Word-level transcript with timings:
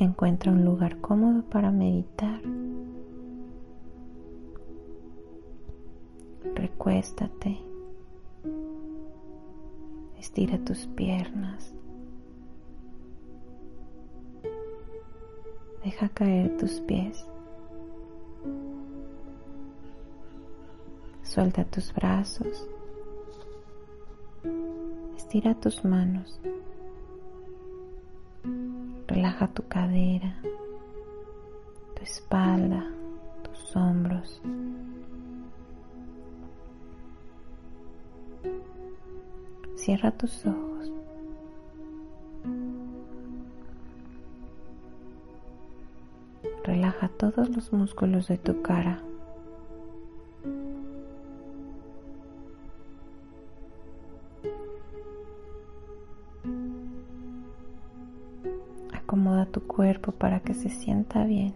Encuentra 0.00 0.50
un 0.50 0.64
lugar 0.64 0.98
cómodo 1.02 1.42
para 1.42 1.70
meditar. 1.70 2.40
Recuéstate. 6.54 7.58
Estira 10.18 10.56
tus 10.64 10.86
piernas. 10.86 11.74
Deja 15.84 16.08
caer 16.08 16.56
tus 16.56 16.80
pies. 16.80 17.22
Suelta 21.22 21.62
tus 21.66 21.92
brazos. 21.92 22.66
Estira 25.14 25.54
tus 25.56 25.84
manos. 25.84 26.40
Relaja 29.20 29.48
tu 29.48 29.62
cadera, 29.68 30.34
tu 31.94 32.02
espalda, 32.02 32.86
tus 33.42 33.76
hombros. 33.76 34.40
Cierra 39.76 40.10
tus 40.12 40.46
ojos. 40.46 40.90
Relaja 46.64 47.08
todos 47.08 47.50
los 47.50 47.74
músculos 47.74 48.26
de 48.26 48.38
tu 48.38 48.62
cara. 48.62 49.02
Para 60.12 60.40
que 60.40 60.54
se 60.54 60.68
sienta 60.68 61.24
bien. 61.24 61.54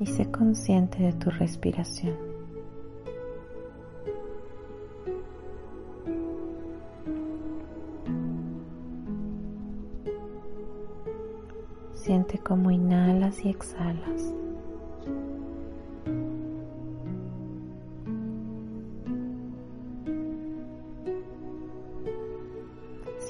Y 0.00 0.06
sé 0.06 0.30
consciente 0.30 1.02
de 1.02 1.12
tu 1.12 1.30
respiración. 1.30 2.16
Siente 11.94 12.38
cómo 12.38 12.72
inhalas 12.72 13.44
y 13.44 13.50
exhalas. 13.50 14.34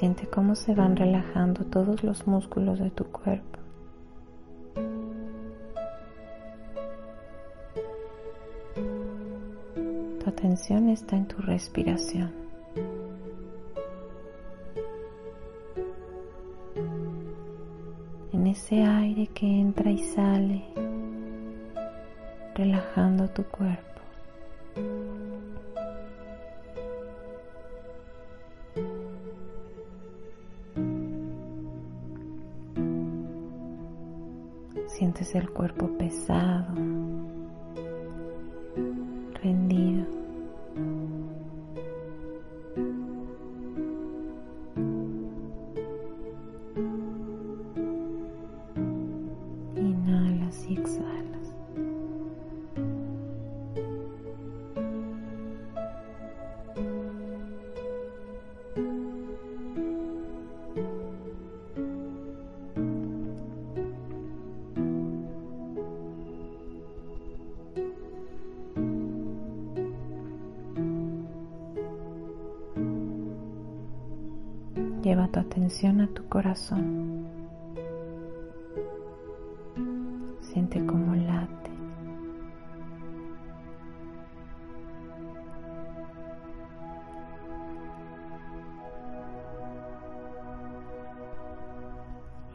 Siente 0.03 0.27
cómo 0.27 0.57
se 0.57 0.75
van 0.75 0.97
relajando 0.97 1.65
todos 1.65 2.03
los 2.03 2.27
músculos 2.27 2.81
de 2.81 2.91
tu 2.91 3.05
cuerpo. 3.05 3.61
Tu 10.19 10.29
atención 10.29 10.89
está 10.89 11.15
en 11.15 11.29
tu 11.29 11.41
respiración. 11.43 12.33
En 18.33 18.49
ese 18.49 18.83
aire 18.83 19.29
que 19.29 19.47
entra 19.47 19.89
y 19.89 19.99
sale, 19.99 20.65
relajando 22.57 23.29
tu 23.29 23.45
cuerpo. 23.45 23.92
Sientes 35.15 35.35
el 35.35 35.51
cuerpo 35.51 35.91
pesado, 35.99 36.75
atención 75.63 76.01
a 76.01 76.09
tu 76.09 76.29
corazón. 76.29 77.25
Siente 80.41 80.85
cómo 80.85 81.15
late. 81.15 81.71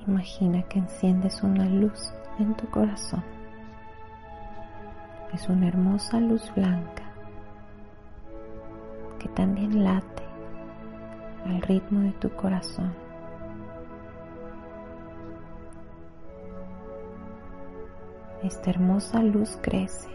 Imagina 0.05 0.61
que 0.63 0.79
enciendes 0.79 1.41
una 1.43 1.65
luz 1.65 2.11
en 2.39 2.53
tu 2.55 2.69
corazón. 2.69 3.23
Es 5.33 5.47
una 5.47 5.69
hermosa 5.69 6.19
luz 6.19 6.53
blanca 6.53 7.03
que 9.17 9.29
también 9.29 9.85
late 9.85 10.26
al 11.47 11.61
ritmo 11.61 12.01
de 12.01 12.11
tu 12.11 12.29
corazón. 12.31 12.93
Esta 18.43 18.69
hermosa 18.69 19.21
luz 19.23 19.57
crece 19.61 20.09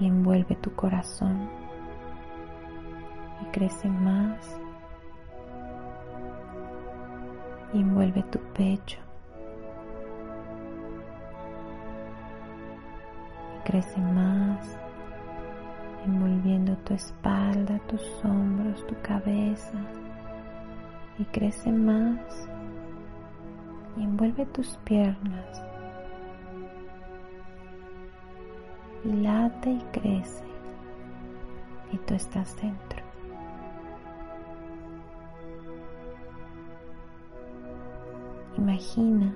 y 0.00 0.06
envuelve 0.06 0.56
tu 0.56 0.74
corazón 0.74 1.48
y 3.42 3.44
crece 3.52 3.88
más 3.88 4.60
y 7.72 7.80
envuelve 7.80 8.22
tu 8.24 8.38
pecho 8.54 8.98
y 13.58 13.68
crece 13.68 14.00
más 14.00 14.83
envolviendo 16.06 16.76
tu 16.78 16.94
espalda, 16.94 17.78
tus 17.88 18.02
hombros, 18.24 18.86
tu 18.86 18.94
cabeza. 19.02 19.78
Y 21.18 21.24
crece 21.26 21.70
más. 21.70 22.48
Y 23.96 24.02
envuelve 24.02 24.46
tus 24.46 24.76
piernas. 24.84 25.62
Y 29.04 29.12
late 29.12 29.70
y 29.70 29.82
crece. 29.92 30.44
Y 31.92 31.98
tú 31.98 32.14
estás 32.14 32.56
dentro. 32.60 33.02
Imagina 38.56 39.34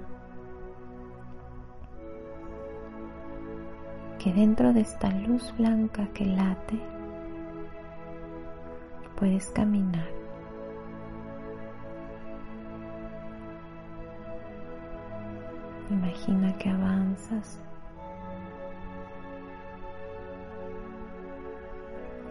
que 4.19 4.33
dentro 4.33 4.73
de 4.73 4.81
esta 4.81 5.11
luz 5.11 5.55
blanca 5.57 6.07
que 6.13 6.25
late 6.25 6.79
puedes 9.17 9.51
caminar. 9.51 10.09
Imagina 15.91 16.57
que 16.59 16.69
avanzas 16.69 17.61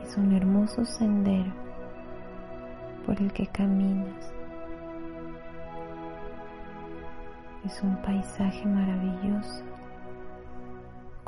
Es 0.03 0.15
un 0.15 0.31
hermoso 0.33 0.85
sendero 0.85 1.51
por 3.05 3.19
el 3.21 3.33
que 3.33 3.45
caminas. 3.47 4.33
Es 7.65 7.81
un 7.83 8.01
paisaje 8.01 8.65
maravilloso 8.65 9.76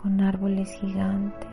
con 0.02 0.22
árboles 0.22 0.72
gigantes. 0.80 1.50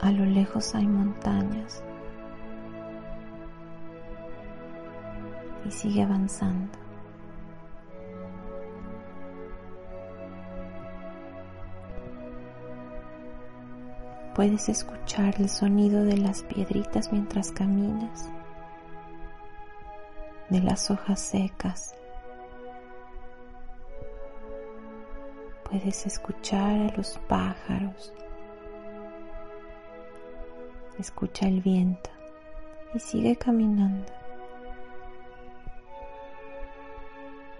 A 0.00 0.12
lo 0.12 0.24
lejos 0.26 0.76
hay 0.76 0.86
montañas 0.86 1.82
y 5.66 5.72
sigue 5.72 6.02
avanzando. 6.04 6.78
Puedes 14.36 14.68
escuchar 14.68 15.34
el 15.40 15.48
sonido 15.48 16.04
de 16.04 16.16
las 16.16 16.44
piedritas 16.44 17.10
mientras 17.10 17.50
caminas, 17.50 18.30
de 20.50 20.60
las 20.60 20.90
hojas 20.90 21.20
secas. 21.20 21.94
Puedes 25.70 26.04
escuchar 26.06 26.90
a 26.90 26.96
los 26.96 27.18
pájaros. 27.28 28.12
Escucha 30.98 31.46
el 31.46 31.60
viento 31.60 32.10
y 32.92 32.98
sigue 32.98 33.36
caminando, 33.36 34.12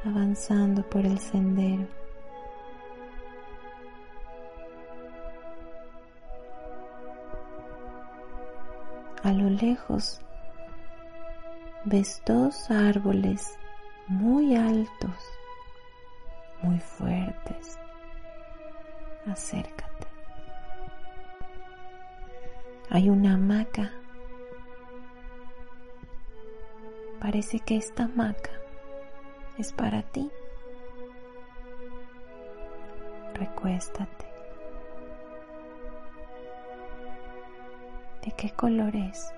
avanzando 0.04 0.82
por 0.90 1.06
el 1.06 1.18
sendero. 1.20 1.86
A 9.22 9.32
lo 9.32 9.48
lejos 9.48 10.20
ves 11.84 12.22
dos 12.26 12.70
árboles 12.70 13.58
muy 14.06 14.56
altos, 14.56 15.14
muy 16.62 16.78
fuertes. 16.80 17.78
Acércate. 19.26 20.08
Hay 22.90 23.08
una 23.08 23.34
hamaca. 23.34 23.92
Parece 27.20 27.60
que 27.60 27.76
esta 27.76 28.04
hamaca 28.04 28.50
es 29.58 29.72
para 29.72 30.02
ti. 30.02 30.30
Recuéstate. 33.34 34.26
¿De 38.24 38.32
qué 38.32 38.50
color 38.50 38.94
es? 38.96 39.32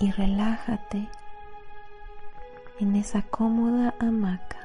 Y 0.00 0.10
relájate 0.10 1.08
en 2.80 2.96
esa 2.96 3.22
cómoda 3.22 3.94
hamaca. 4.00 4.56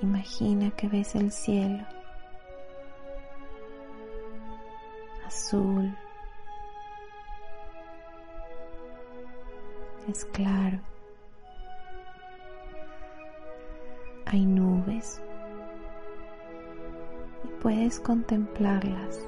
Imagina 0.00 0.70
que 0.70 0.88
ves 0.88 1.14
el 1.14 1.30
cielo 1.32 1.84
azul, 5.26 5.94
es 10.08 10.24
claro. 10.26 10.78
hay 14.26 14.44
nubes 14.44 15.22
y 17.44 17.62
puedes 17.62 18.00
contemplarlas. 18.00 19.20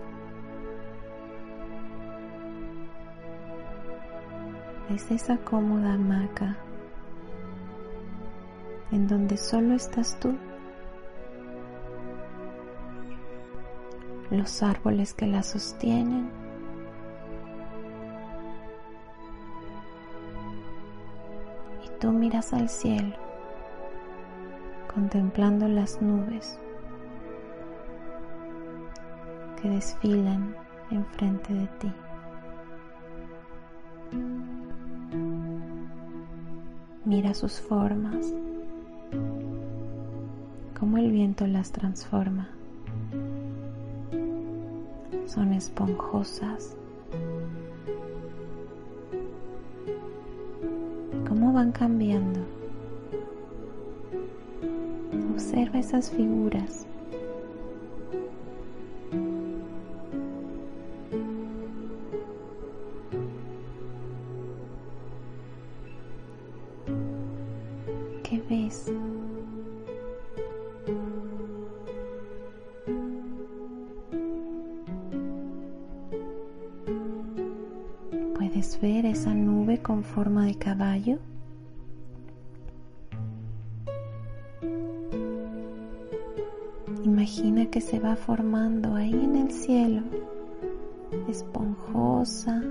Desde 4.89 5.17
esa 5.17 5.37
cómoda 5.37 5.95
hamaca 5.95 6.57
en 8.91 9.07
donde 9.07 9.37
solo 9.37 9.75
estás 9.75 10.19
tú, 10.19 10.35
los 14.31 14.63
árboles 14.63 15.13
que 15.13 15.27
la 15.27 15.43
sostienen, 15.43 16.31
y 21.85 22.01
tú 22.01 22.11
miras 22.13 22.53
al 22.55 22.69
cielo 22.69 23.15
contemplando 24.93 25.69
las 25.69 26.01
nubes 26.01 26.59
que 29.61 29.69
desfilan 29.69 30.57
enfrente 30.91 31.53
de 31.53 31.67
ti. 31.79 31.93
Mira 37.09 37.33
sus 37.33 37.59
formas, 37.59 38.35
cómo 40.79 40.99
el 40.99 41.11
viento 41.11 41.47
las 41.47 41.73
transforma. 41.73 42.51
Son 45.25 45.55
esponjosas. 45.55 46.77
¿Cómo 51.27 51.55
van 51.55 51.73
cambiando? 51.73 52.41
Observa 55.33 55.79
esas 55.79 56.11
figuras. 56.11 56.88
Forma 80.03 80.47
de 80.47 80.55
caballo? 80.55 81.19
Imagina 87.05 87.67
que 87.67 87.81
se 87.81 87.99
va 87.99 88.17
formando 88.17 88.95
ahí 88.95 89.13
en 89.13 89.37
el 89.37 89.51
cielo, 89.51 90.03
esponjosa, 91.29 92.63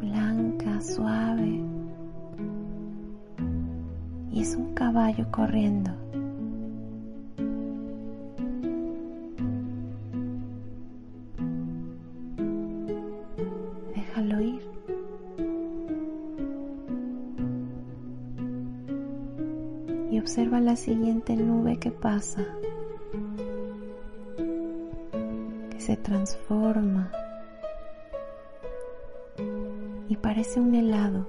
blanca, 0.00 0.80
suave. 0.80 1.62
Y 4.30 4.40
es 4.40 4.54
un 4.56 4.74
caballo 4.74 5.26
corriendo. 5.30 6.03
La 20.74 20.78
siguiente 20.80 21.36
nube 21.36 21.76
que 21.78 21.92
pasa. 21.92 22.44
se 25.78 25.96
transforma 25.96 27.12
y 30.08 30.16
parece 30.16 30.58
un 30.58 30.74
helado. 30.74 31.28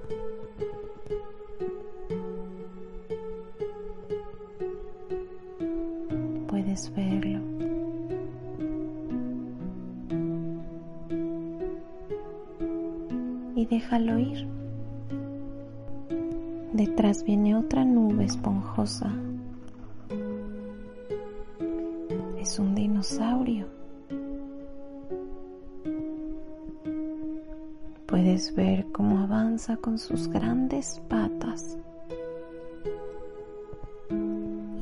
Puedes 28.16 28.54
ver 28.54 28.86
cómo 28.92 29.18
avanza 29.18 29.76
con 29.76 29.98
sus 29.98 30.28
grandes 30.28 31.02
patas. 31.06 31.76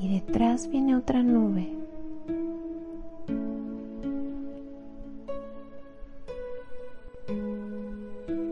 Y 0.00 0.20
detrás 0.20 0.68
viene 0.68 0.94
otra 0.94 1.20
nube. 1.20 1.68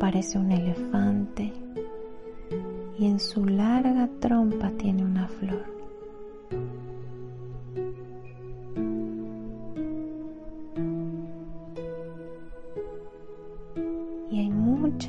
parece 0.00 0.40
un 0.40 0.50
elefante 0.50 1.52
y 2.98 3.06
en 3.06 3.20
su 3.20 3.44
larga 3.44 4.08
trompa 4.18 4.72
tiene 4.72 5.04
una 5.04 5.28
flor. 5.28 5.64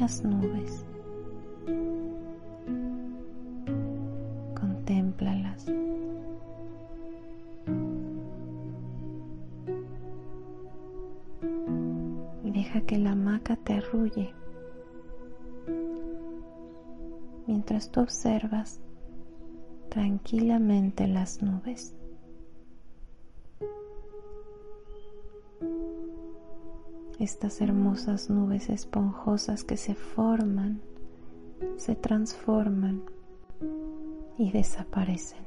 Muchas 0.03 0.23
nubes. 0.25 0.85
Contémplalas. 4.59 5.65
Y 12.43 12.51
deja 12.51 12.81
que 12.81 12.97
la 12.97 13.11
hamaca 13.11 13.55
te 13.55 13.75
arrulle 13.75 14.33
mientras 17.47 17.89
tú 17.89 18.01
observas 18.01 18.81
tranquilamente 19.89 21.07
las 21.07 21.41
nubes. 21.41 21.95
Estas 27.19 27.61
hermosas 27.61 28.29
nubes 28.29 28.69
esponjosas 28.69 29.63
que 29.63 29.77
se 29.77 29.93
forman, 29.93 30.81
se 31.77 31.95
transforman 31.95 33.03
y 34.37 34.51
desaparecen. 34.51 35.43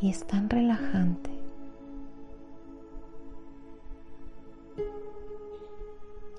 Y 0.00 0.08
es 0.08 0.24
tan 0.26 0.48
relajante 0.48 1.30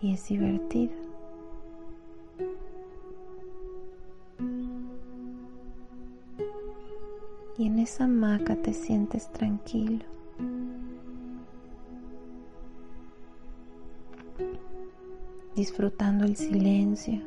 y 0.02 0.14
es 0.14 0.28
divertida. 0.28 0.96
Y 7.58 7.68
en 7.68 7.80
esa 7.80 8.06
hamaca 8.06 8.56
te 8.56 8.74
sientes 8.74 9.32
tranquilo. 9.32 10.06
Disfrutando 15.56 16.26
el 16.26 16.38
silencio, 16.38 17.22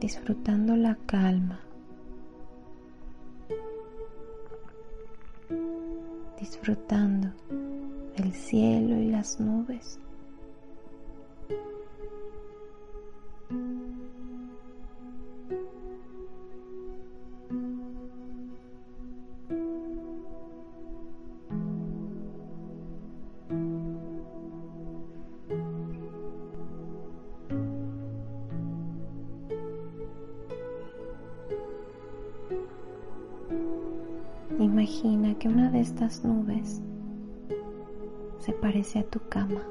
disfrutando 0.00 0.76
la 0.76 0.96
calma, 1.06 1.60
disfrutando 6.38 7.32
del 8.16 8.32
cielo 8.32 8.96
y 8.96 9.10
las 9.10 9.40
nubes. 9.40 9.98
Imagina 34.82 35.38
que 35.38 35.46
una 35.46 35.70
de 35.70 35.78
estas 35.78 36.24
nubes 36.24 36.82
se 38.40 38.52
parece 38.52 38.98
a 38.98 39.04
tu 39.04 39.20
cama. 39.28 39.62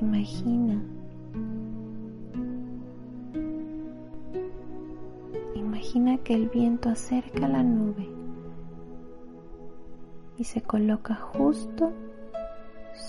Imagina. 0.00 0.82
Imagina 5.54 6.18
que 6.18 6.34
el 6.34 6.48
viento 6.48 6.88
acerca 6.88 7.46
la 7.46 7.62
nube 7.62 8.08
y 10.36 10.42
se 10.42 10.62
coloca 10.62 11.14
justo 11.14 11.92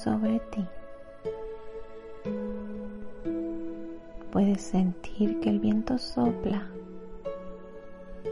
sobre 0.04 0.40
ti. 0.52 0.64
Puedes 4.32 4.62
sentir 4.62 5.40
que 5.40 5.50
el 5.50 5.60
viento 5.60 5.98
sopla 5.98 6.68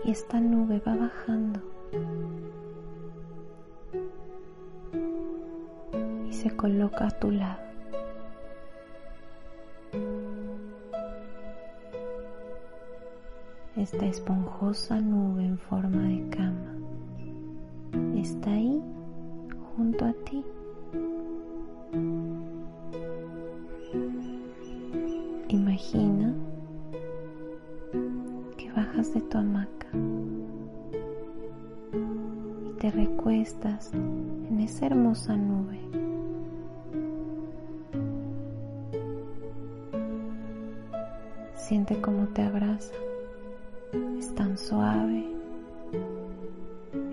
y 0.06 0.12
esta 0.12 0.40
nube 0.40 0.80
va 0.86 0.96
bajando 0.96 1.60
y 6.30 6.34
se 6.34 6.56
coloca 6.56 7.08
a 7.08 7.12
tu 7.20 7.32
lado. 7.32 7.66
Esta 13.76 14.06
esponjosa 14.06 15.02
nube 15.02 15.46
en 15.46 15.58
forma 15.58 16.04
de 16.04 16.30
cama 16.30 16.76
está 18.16 18.52
ahí 18.52 18.82
junto 19.76 20.06
a 20.06 20.14
ti. 20.14 20.44
Imagina 25.50 26.34
que 28.58 28.72
bajas 28.72 29.14
de 29.14 29.22
tu 29.22 29.38
hamaca 29.38 29.85
te 32.86 32.92
recuestas 32.92 33.92
en 33.94 34.60
esa 34.60 34.86
hermosa 34.86 35.36
nube. 35.36 35.80
Siente 41.56 42.00
cómo 42.00 42.28
te 42.28 42.44
abraza. 42.44 42.94
Es 44.20 44.36
tan 44.36 44.56
suave, 44.56 45.26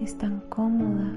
es 0.03 0.15
tan 0.19 0.41
cómoda. 0.51 1.11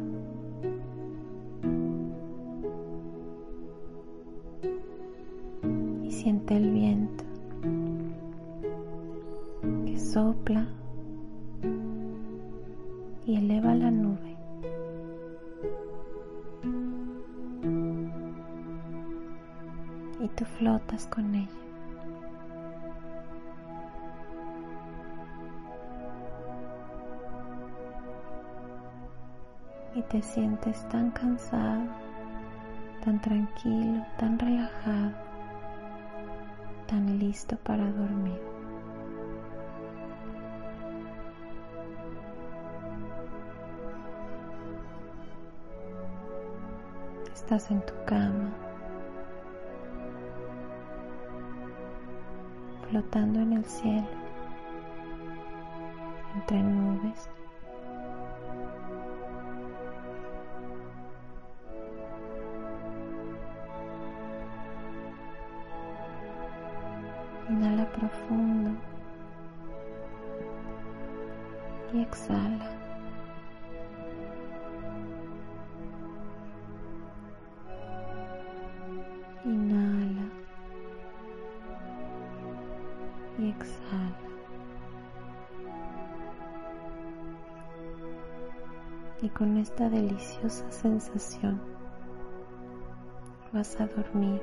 Y 6.01 6.12
siente 6.12 6.55
el 6.55 6.71
viento 6.71 7.25
que 9.85 10.00
sopla 10.00 10.65
y 13.25 13.35
eleva 13.35 13.75
la 13.75 13.91
nube. 13.91 14.04
Tú 20.35 20.45
flotas 20.45 21.07
con 21.07 21.33
ella. 21.35 21.65
y 29.95 30.01
te 30.01 30.21
sientes 30.21 30.87
tan 30.89 31.09
cansado, 31.11 31.83
tan 33.03 33.21
tranquilo, 33.21 34.05
tan 34.17 34.37
relajado, 34.37 35.11
tan 36.85 37.17
listo 37.17 37.55
para 37.63 37.89
dormir. 37.93 38.41
Estás 47.33 47.71
en 47.71 47.79
tu 47.85 47.93
cama, 48.05 48.51
flotando 52.95 53.41
en 53.41 53.51
el 53.51 53.65
cielo, 53.65 54.07
entre 56.33 56.63
nubes. 56.63 57.29
Inhala 67.49 67.85
profundo 67.91 68.71
y 71.91 72.01
exhala. 72.01 72.84
Con 89.37 89.57
esta 89.57 89.89
deliciosa 89.89 90.71
sensación 90.71 91.61
vas 93.51 93.79
a 93.79 93.87
dormir. 93.87 94.41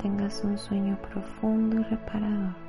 tengas 0.00 0.44
un 0.44 0.58
sueño 0.58 0.98
profundo 1.00 1.80
y 1.80 1.82
reparador. 1.84 2.63